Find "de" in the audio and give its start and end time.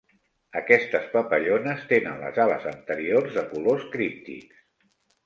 3.37-3.45